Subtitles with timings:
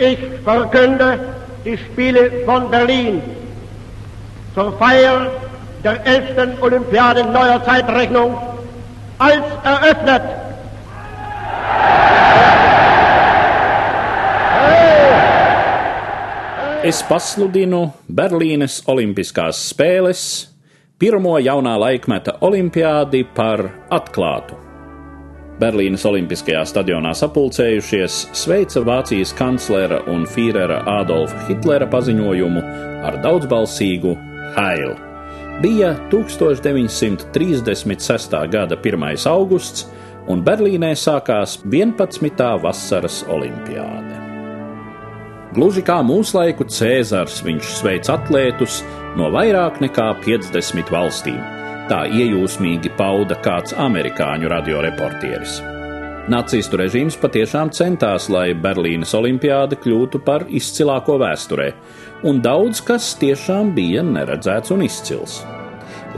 [0.00, 1.18] Ich verkünde
[1.62, 3.20] die Spiele von Berlin
[4.54, 5.30] zur Feier
[5.84, 6.62] der 11.
[6.62, 8.34] Olympiade neuer Zeitrechnung
[9.18, 10.22] als eröffnet.
[16.82, 20.24] Es pasludinu Berlīnes Olimpiskās spēles
[20.96, 24.69] pirmo jaunā laikmeta olimpiādi par atklātu.
[25.60, 32.60] Berlīnes Olimpiskajā stadionā sapulcējušies sveica Vācijas kanclera un Führera Adolfa Hitlera paziņojumu
[33.04, 34.16] ar daudzbalsīgu
[34.54, 34.94] Hail.
[35.60, 38.48] Bija 1936.
[38.54, 39.26] gada 1.
[39.28, 39.86] augusts,
[40.32, 42.56] un Berlīnē sākās 11.
[42.64, 44.16] vasaras olimpiāde.
[45.52, 48.80] Gluži kā mūslaiku Cēzars, viņš sveic atlētus
[49.18, 51.59] no vairāk nekā 50 valstīm
[51.90, 55.60] tā iejūsmīgi pauda kāds amerikāņu radioreportieris.
[56.30, 61.70] Nacistu režīms patiešām centās, lai Berlīnes olimpiāde kļūtu par izcilāko vēsturē,
[62.30, 65.40] un daudz kas tiešām bija neredzēts un izcils.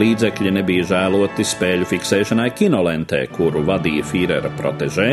[0.00, 5.08] Līdzekļi nebija žēloti spēļu fiksēšanai kinolentē, kuru vadīja Führera protežē,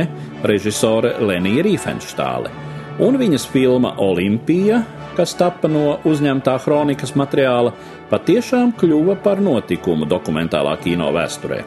[0.48, 2.52] režisore Lenija Riefenštāle,
[3.04, 4.82] un viņas filma Olimpija
[5.20, 7.74] kas tappa no uzņemtā kronikas materiāla,
[8.08, 11.60] patiešām kļuva par notikumu dokumentālā kino vēsturē.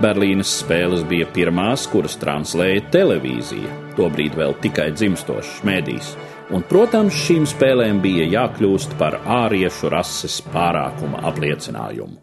[0.00, 6.10] Berlīnes spēles bija pirmās, kuras translēja televīzija, tobrīd vēl tikai dzimstošs mēdījis,
[6.56, 12.18] un, protams, šīm spēlēm bija jākļūst par āriešu rases pārākuma apliecinājumu.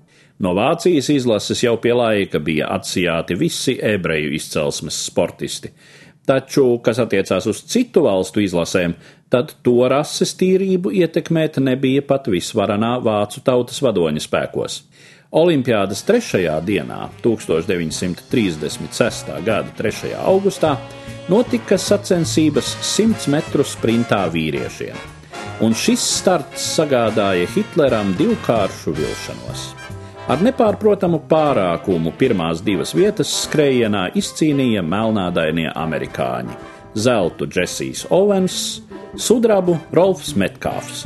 [0.45, 5.73] No Vācijas izlases jau pie laika bija atsijāti visi ebreju izcelsmes sportisti,
[6.28, 8.94] taču, kas attiecās uz citu valstu izlasēm,
[9.31, 14.73] tad to rases tīrību ietekmēt nebija pat visvarenā vācu tautas vadoņa spēkos.
[15.38, 19.34] Olimpiādas trešajā dienā, 1936.
[19.44, 20.14] gada 3.
[20.23, 20.78] augustā,
[21.28, 24.95] notika sacensības 100 metru sprintā vīriešiem,
[25.67, 29.87] un šis starts sagādāja Hitleram divkāršu vilšanos.
[30.28, 36.57] Ar nepārprotamu pārākumu pirmās divas vietas skrējienā izcīnīja melnādainie amerikāņi-
[37.06, 38.81] zeltu Džesijs Ovens
[39.16, 41.06] sudrabu Rolfs Metkāfs.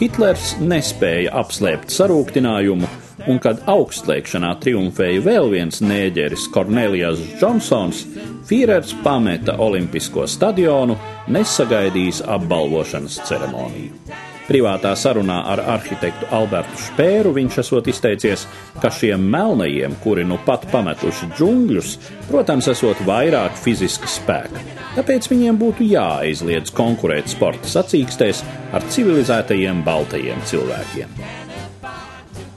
[0.00, 2.88] Hitlers nespēja apslēpt sarūktinājumu,
[3.30, 8.02] un kad augstliekšanā triumfēja vēl viens nēģeris Kornelijas Džonsons,
[8.50, 10.98] Fīrers pameta Olimpisko stadionu,
[11.30, 14.31] nesagaidījis apbalvošanas ceremoniju.
[14.42, 18.46] Privātā sarunā ar arhitektu Albertu Špēru viņš esot izteicies,
[18.82, 21.92] ka šiem melnajiem, kuri nu pat pametuši džungļus,
[22.26, 24.64] protams, esot vairāk fiziska spēka.
[24.96, 28.42] Tāpēc viņiem būtu jāaizliedz konkurēt sporta sacīkstēs
[28.74, 31.14] ar civilizētajiem baltajiem cilvēkiem.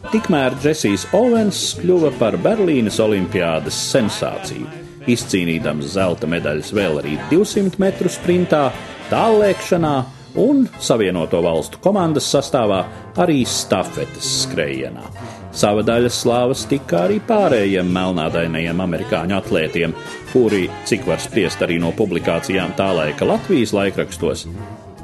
[0.09, 4.67] Tikmēr Džesijs Ovens kļuva par Berlīnes Olimpiādas sensāciju,
[5.12, 8.67] izcīnīdams zelta medaļas vēl arī 200 metru sprintā,
[9.12, 9.96] tālēkšanā
[10.35, 12.81] un Savienoto valstu komandas sastāvā
[13.22, 15.03] arī stafetes skrējienā.
[15.56, 19.96] Sava daļa slāvas tika arī pārējiem melnādainajiem amerikāņu atlētiem,
[20.34, 24.46] kuri, cik var spriest arī no publikācijām tā laika Latvijas laikrakstos,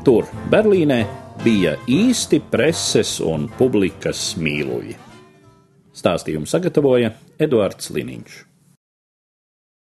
[0.04, 1.06] tur, Berlīnē,
[1.46, 5.00] bija īsti preses un publikas mīluļi.
[5.96, 8.51] Stāstījumu sagatavoja Eduards Liniņš.